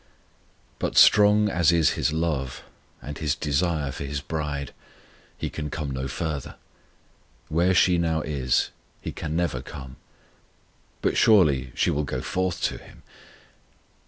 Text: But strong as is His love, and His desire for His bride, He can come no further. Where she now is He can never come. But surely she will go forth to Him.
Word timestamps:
But 0.79 0.97
strong 0.97 1.47
as 1.47 1.71
is 1.71 1.91
His 1.91 2.11
love, 2.11 2.63
and 3.03 3.19
His 3.19 3.35
desire 3.35 3.91
for 3.91 4.03
His 4.03 4.19
bride, 4.19 4.73
He 5.37 5.47
can 5.47 5.69
come 5.69 5.91
no 5.91 6.07
further. 6.07 6.55
Where 7.49 7.75
she 7.75 7.99
now 7.99 8.21
is 8.21 8.71
He 8.99 9.11
can 9.11 9.35
never 9.35 9.61
come. 9.61 9.97
But 11.03 11.17
surely 11.17 11.71
she 11.75 11.91
will 11.91 12.03
go 12.03 12.21
forth 12.23 12.63
to 12.63 12.79
Him. 12.79 13.03